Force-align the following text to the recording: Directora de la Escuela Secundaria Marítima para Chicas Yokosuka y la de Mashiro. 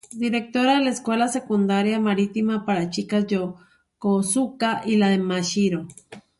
Directora 0.17 0.79
de 0.79 0.83
la 0.85 0.89
Escuela 0.89 1.27
Secundaria 1.27 1.99
Marítima 1.99 2.65
para 2.65 2.89
Chicas 2.89 3.27
Yokosuka 3.27 4.81
y 4.83 4.95
la 4.97 5.09
de 5.09 5.19
Mashiro. 5.19 5.85